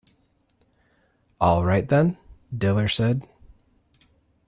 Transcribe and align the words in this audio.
'All 1.39 1.63
right 1.63 1.87
then,' 1.87 2.17
Diller 2.57 2.87
said. 2.87 3.21